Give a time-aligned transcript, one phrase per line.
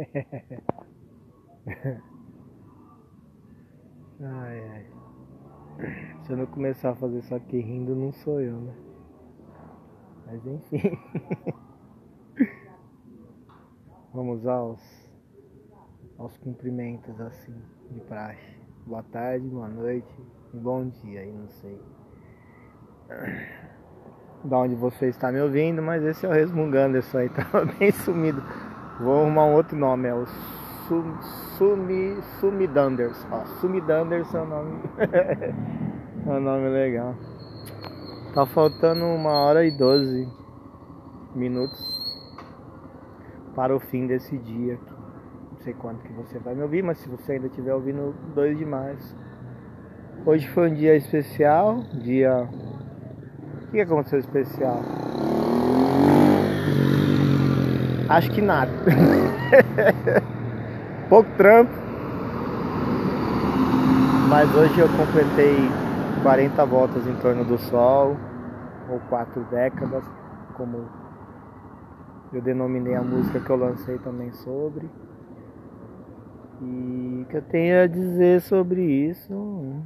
[4.20, 4.86] ai ai.
[6.22, 8.74] Se eu não começar a fazer isso aqui rindo, não sou eu, né?
[10.26, 10.98] Mas enfim.
[14.12, 14.80] Vamos aos,
[16.18, 17.54] aos cumprimentos assim,
[17.90, 18.58] de praxe.
[18.86, 20.08] Boa tarde, boa noite
[20.52, 21.78] e bom dia aí, não sei.
[24.44, 27.92] Da onde você está me ouvindo, mas esse é o Resmungando, isso aí tava bem
[27.92, 28.42] sumido.
[29.00, 30.26] Vou arrumar um outro nome, é o
[30.86, 31.16] Sum,
[31.56, 33.26] Sumi, Sumidanders.
[33.30, 34.78] Ó, Sumidanders é o nome.
[36.26, 37.14] é um nome legal.
[38.34, 40.28] Tá faltando uma hora e doze
[41.34, 41.80] minutos
[43.54, 44.78] para o fim desse dia.
[45.50, 48.58] Não sei quanto que você vai me ouvir, mas se você ainda estiver ouvindo, dois
[48.58, 49.16] demais.
[50.26, 52.46] Hoje foi um dia especial, dia.
[53.66, 55.09] O que aconteceu especial?
[58.10, 58.72] Acho que nada.
[61.08, 61.70] Pouco trampo.
[64.28, 65.56] Mas hoje eu completei
[66.20, 68.16] 40 voltas em torno do Sol,
[68.90, 70.04] ou quatro décadas,
[70.56, 70.88] como
[72.32, 74.90] eu denominei a música que eu lancei também sobre.
[76.60, 79.84] E que eu tenho a dizer sobre isso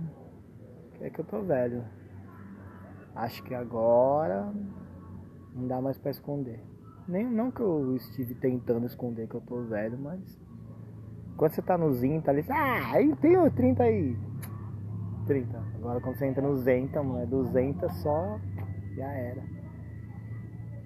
[1.03, 1.85] é que eu tô velho.
[3.15, 4.51] Acho que agora
[5.55, 6.74] não dá mais para esconder.
[7.07, 10.39] Nem não que eu estive tentando esconder que eu tô velho, mas
[11.37, 14.17] quando você tá no Zinho, tá ali, ah, aí tem o 30 aí.
[15.27, 15.59] 30.
[15.77, 18.39] Agora quando você entra no Zenta, mano, é 200 só,
[18.95, 19.43] já era.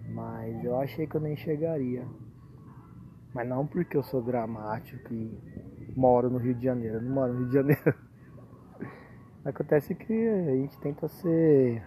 [0.08, 2.04] Mas eu achei que eu nem chegaria.
[3.34, 6.96] Mas não porque eu sou dramático e moro no Rio de Janeiro.
[6.96, 7.94] Eu não moro no Rio de Janeiro.
[9.44, 11.82] Acontece que a gente tenta ser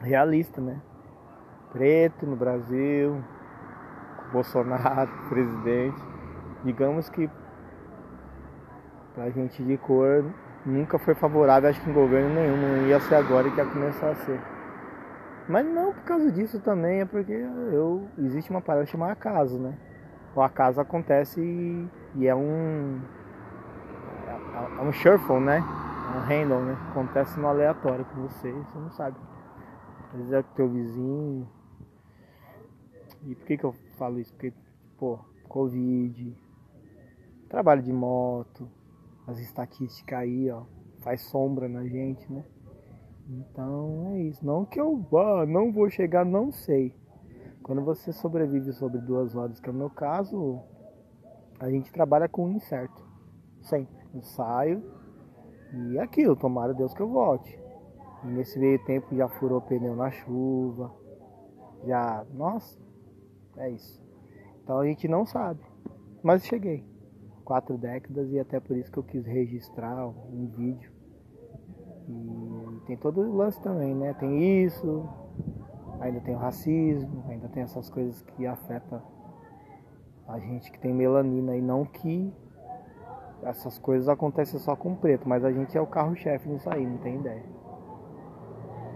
[0.00, 0.80] realista, né?
[1.72, 3.22] Preto no Brasil,
[4.32, 6.02] Bolsonaro, presidente.
[6.64, 7.30] Digamos que
[9.14, 10.24] pra gente de cor
[10.64, 14.10] nunca foi favorável, acho que em governo nenhum, não ia ser agora que ia começar
[14.10, 14.40] a ser.
[15.48, 19.74] Mas não por causa disso também, é porque eu existe uma parada chamada acaso, né?
[20.36, 23.00] O acaso acontece e, e é um.
[24.26, 25.56] É, é um shuffle, né?
[25.58, 26.76] É um handle, né?
[26.90, 29.16] Acontece no aleatório com você, você não sabe.
[30.12, 31.48] Às vezes é com teu vizinho.
[33.26, 34.32] E por que, que eu falo isso?
[34.32, 34.52] Porque,
[34.98, 35.18] pô,
[35.48, 36.36] Covid,
[37.48, 38.68] trabalho de moto,
[39.26, 40.62] as estatísticas aí, ó,
[41.00, 42.44] faz sombra na gente, né?
[43.28, 44.44] Então é isso.
[44.44, 46.94] Não que eu ah, não vou chegar, não sei.
[47.62, 50.60] Quando você sobrevive sobre duas rodas, que é o meu caso,
[51.60, 53.06] a gente trabalha com o incerto.
[53.60, 53.98] Sempre.
[54.14, 54.82] Eu saio
[55.74, 57.58] e é aquilo, tomara Deus que eu volte.
[58.24, 60.90] E nesse meio tempo já furou pneu na chuva.
[61.84, 62.24] Já.
[62.32, 62.78] Nossa,
[63.58, 64.02] é isso.
[64.62, 65.60] Então a gente não sabe.
[66.22, 66.84] Mas cheguei.
[67.44, 70.92] Quatro décadas e até por isso que eu quis registrar um vídeo
[72.08, 74.14] e tem todo o lance também, né?
[74.14, 75.06] Tem isso,
[76.00, 79.02] ainda tem o racismo, ainda tem essas coisas que afetam
[80.26, 82.32] a gente que tem melanina e não que
[83.42, 86.98] essas coisas acontecem só com preto, mas a gente é o carro-chefe nisso aí, não
[86.98, 87.44] tem ideia.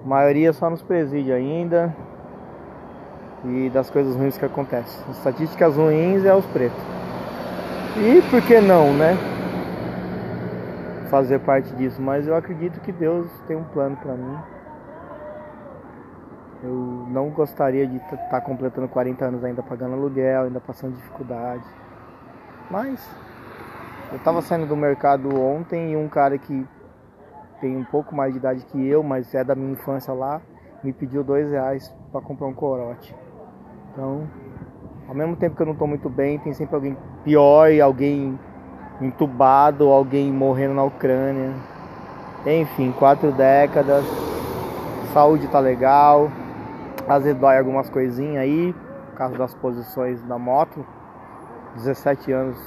[0.03, 1.95] A maioria só nos presídios ainda
[3.45, 5.01] e das coisas ruins que acontecem.
[5.11, 6.83] As estatísticas ruins é os pretos.
[7.97, 9.17] E por que não, né?
[11.13, 14.39] fazer parte disso, mas eu acredito que Deus tem um plano para mim.
[16.63, 21.65] Eu não gostaria de estar tá completando 40 anos ainda pagando aluguel, ainda passando dificuldade.
[22.71, 23.07] Mas
[24.11, 26.67] eu estava saindo do mercado ontem e um cara que
[27.61, 30.41] tem um pouco mais de idade que eu, mas é da minha infância lá,
[30.83, 33.15] me pediu dois reais para comprar um corote.
[33.93, 34.27] Então,
[35.07, 38.39] ao mesmo tempo que eu não estou muito bem, tem sempre alguém pior alguém
[39.01, 41.53] entubado, alguém morrendo na Ucrânia.
[42.47, 44.05] Enfim, quatro décadas.
[45.13, 46.31] Saúde tá legal.
[47.07, 48.75] Às vezes dói algumas coisinhas aí,
[49.11, 50.85] por causa das posições da moto.
[51.75, 52.59] 17 anos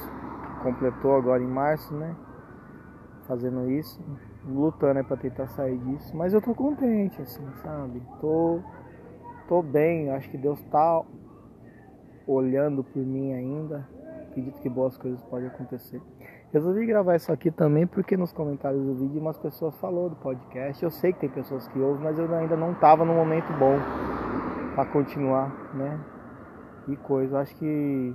[0.62, 2.14] completou agora em março, né?
[3.26, 4.00] Fazendo isso,
[4.46, 6.16] lutando para tentar sair disso.
[6.16, 8.00] Mas eu tô contente, assim, sabe?
[8.20, 8.60] Tô,
[9.48, 11.02] tô bem, acho que Deus tá
[12.26, 13.86] olhando por mim ainda.
[14.30, 16.00] Acredito que boas coisas podem acontecer.
[16.52, 20.82] Resolvi gravar isso aqui também porque nos comentários do vídeo umas pessoas falou do podcast.
[20.82, 23.76] Eu sei que tem pessoas que ouvem, mas eu ainda não estava no momento bom
[24.74, 25.98] para continuar, né?
[26.88, 27.40] E coisa.
[27.40, 28.14] Acho que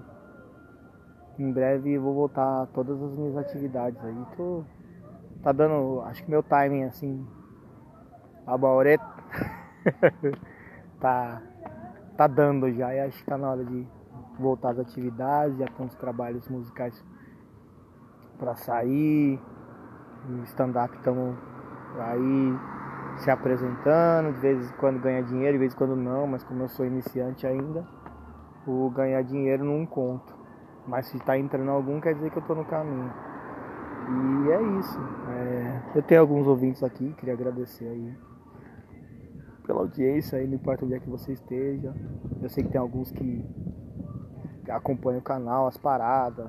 [1.39, 4.25] em breve vou voltar a todas as minhas atividades aí.
[4.37, 4.63] Tô
[5.41, 7.25] tá dando, acho que meu timing assim
[8.45, 9.03] a baureta
[10.99, 11.41] tá
[12.15, 13.87] tá dando já e acho que tá na hora de
[14.41, 17.03] voltar às atividades, já tem uns trabalhos musicais
[18.37, 19.39] para sair,
[20.45, 21.35] stand-up estamos
[21.99, 22.59] aí
[23.17, 26.63] se apresentando, de vez em quando ganha dinheiro, de vez em quando não, mas como
[26.63, 27.85] eu sou iniciante ainda,
[28.65, 30.35] o ganhar dinheiro não conto.
[30.87, 33.11] Mas se está entrando algum, quer dizer que eu estou no caminho.
[34.47, 34.99] E é isso.
[35.29, 35.81] É...
[35.95, 38.17] eu tenho alguns ouvintes aqui, queria agradecer aí
[39.65, 41.93] pela audiência aí, não importa onde é que você esteja.
[42.41, 43.45] Eu sei que tem alguns que
[44.69, 46.47] acompanham o canal, as paradas.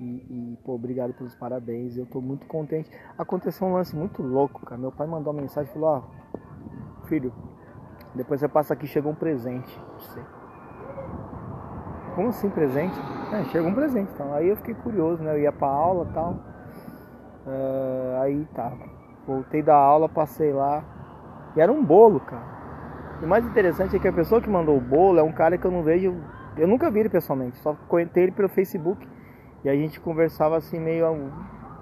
[0.00, 1.96] E, e, pô, obrigado pelos parabéns.
[1.96, 2.90] Eu tô muito contente.
[3.16, 4.80] Aconteceu um lance muito louco, cara.
[4.80, 7.32] Meu pai mandou uma mensagem e falou, ó, oh, filho,
[8.14, 10.20] depois você passa aqui, chegou um presente pra você.
[12.14, 12.98] Como assim presente?
[13.32, 14.10] É, chegou um presente.
[14.12, 15.34] Então, aí eu fiquei curioso, né?
[15.34, 16.32] Eu ia pra aula e tal.
[17.46, 18.72] Uh, aí tá.
[19.26, 20.84] Voltei da aula, passei lá.
[21.56, 22.52] E era um bolo, cara.
[23.22, 25.64] O mais interessante é que a pessoa que mandou o bolo é um cara que
[25.64, 26.14] eu não vejo.
[26.56, 29.06] Eu nunca vi ele pessoalmente, só conheci ele pelo Facebook.
[29.64, 31.32] E a gente conversava assim meio.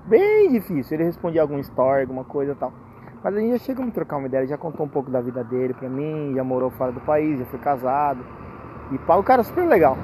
[0.07, 0.97] Bem difícil.
[0.97, 2.73] Ele respondia algum story, alguma coisa tal.
[3.23, 5.21] Mas a gente já chegou a trocar uma ideia, ele já contou um pouco da
[5.21, 8.25] vida dele pra mim, já morou fora do país, já foi casado.
[8.93, 9.97] E pá, o cara é super legal.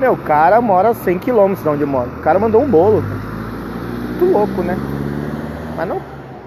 [0.00, 2.10] Meu, o cara mora a 100 km de onde eu moro.
[2.10, 3.02] O cara mandou um bolo.
[3.02, 4.76] Muito louco, né?
[5.76, 6.00] Mas não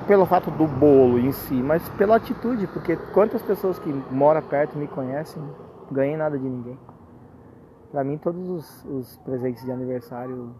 [0.07, 4.77] pelo fato do bolo em si, mas pela atitude, porque quantas pessoas que moram perto
[4.77, 5.43] me conhecem,
[5.91, 6.79] ganhei nada de ninguém.
[7.91, 10.53] Pra mim, todos os, os presentes de aniversário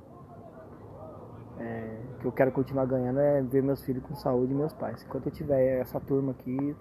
[1.59, 5.03] é, que eu quero continuar ganhando é ver meus filhos com saúde e meus pais.
[5.03, 6.75] Enquanto eu tiver essa turma aqui,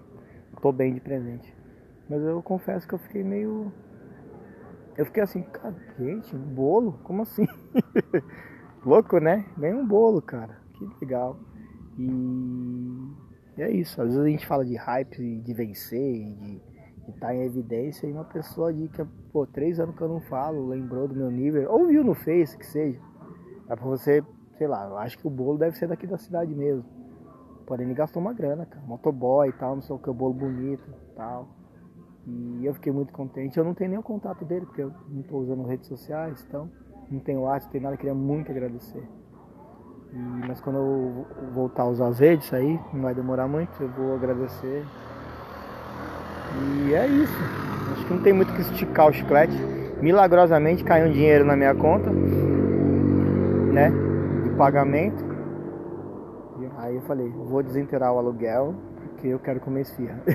[0.61, 1.53] tô bem de presente.
[2.09, 3.71] Mas eu confesso que eu fiquei meio.
[4.95, 6.99] Eu fiquei assim, cara, gente, um bolo?
[7.03, 7.45] Como assim?
[8.85, 9.45] Louco, né?
[9.57, 10.61] Ganhei um bolo, cara.
[10.73, 11.37] Que legal.
[11.97, 12.09] E,
[13.57, 14.01] e é isso.
[14.01, 16.61] Às vezes a gente fala de hype, de vencer, de
[17.11, 18.07] estar tá em evidência.
[18.07, 21.31] E uma pessoa de que, pô, três anos que eu não falo, lembrou do meu
[21.31, 22.99] nível, ou viu no Face, que seja.
[23.69, 24.23] É pra você,
[24.57, 26.85] sei lá, eu acho que o bolo deve ser daqui da cidade mesmo.
[27.65, 28.85] Porém, ele gastou uma grana, cara.
[28.85, 31.49] Motoboy e tal, não sei o que, o bolo bonito e tal.
[32.25, 33.57] E eu fiquei muito contente.
[33.57, 36.69] Eu não tenho nem o contato dele, porque eu não estou usando redes sociais, então
[37.09, 37.95] não tenho WhatsApp, não tenho nada.
[37.95, 39.03] Eu queria muito agradecer.
[40.13, 40.17] E,
[40.47, 44.15] mas quando eu voltar a usar as redes aí, não vai demorar muito, eu vou
[44.15, 44.85] agradecer.
[46.55, 47.37] E é isso.
[47.93, 49.57] Acho que não tem muito que esticar o chiclete.
[50.01, 52.11] Milagrosamente caiu um dinheiro na minha conta,
[53.73, 53.91] né?
[54.43, 55.25] De pagamento.
[56.59, 60.21] E aí eu falei, vou desinteirar o aluguel, porque eu quero comer esfirra.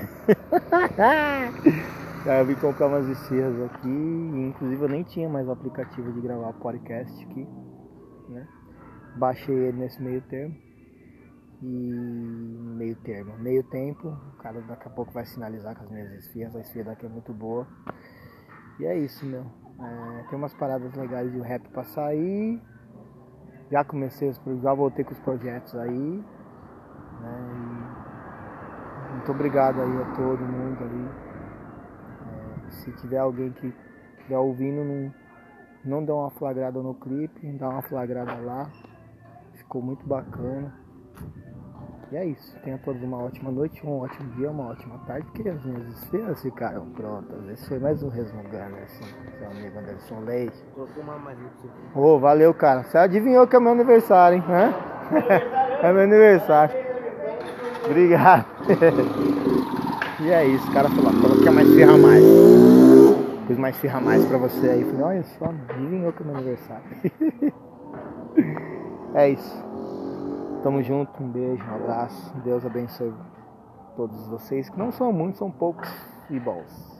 [2.25, 6.11] aí eu vim comprar umas esfirras aqui, e inclusive eu nem tinha mais o aplicativo
[6.11, 7.47] de gravar podcast aqui,
[8.29, 8.47] né?
[9.17, 10.55] Baixei ele nesse meio termo.
[11.61, 12.22] E
[12.93, 16.55] meio termo, meio tempo, o cara daqui a pouco vai sinalizar com as minhas esfias,
[16.55, 17.67] a esfia daqui é muito boa.
[18.79, 19.45] E é isso, meu.
[19.79, 22.61] É, tem umas paradas legais de rap pra sair.
[23.71, 26.23] Já comecei, os, já voltei com os projetos aí.
[27.21, 27.43] Né,
[29.11, 31.09] muito obrigado aí a todo mundo aí.
[32.67, 33.73] É, se tiver alguém que
[34.17, 35.13] estiver ouvindo, não,
[35.83, 38.69] não dá uma flagrada no clipe, dá uma flagrada lá
[39.73, 40.82] ficou muito bacana.
[42.13, 42.55] E é isso.
[42.63, 46.39] Tenha todos uma ótima noite, um ótimo dia, uma ótima tarde, porque as minhas esferas
[46.43, 47.49] ficaram prontas.
[47.49, 49.03] Esse foi mais um resmungando, assim,
[49.39, 50.63] seu amigo Anderson Leite.
[51.95, 52.83] Ô, oh, valeu, cara.
[52.83, 54.43] Você adivinhou que é meu aniversário, hein?
[54.47, 54.75] Hã?
[55.81, 56.75] é meu aniversário.
[57.83, 58.45] Obrigado.
[60.21, 62.23] e é isso, cara falou, falou que é mais firra mais.
[63.47, 64.83] Fiz mais firra mais pra você aí.
[64.83, 66.83] Falei, olha só, adivinhou que é meu aniversário.
[69.15, 69.72] É isso.
[70.63, 72.33] Tamo junto, um beijo, um abraço.
[72.37, 73.13] Deus abençoe
[73.97, 75.89] todos vocês, que não são muitos, são poucos
[76.29, 76.92] e bons.